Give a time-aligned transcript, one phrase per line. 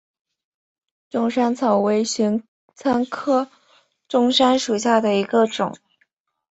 [1.11, 3.51] 钟山草为玄参科
[4.07, 5.77] 钟山草属下的一个种。